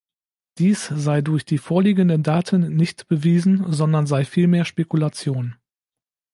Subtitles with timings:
[0.57, 5.57] Dies sei durch die vorliegenden Daten nicht bewiesen, sondern sei vielmehr Spekulation.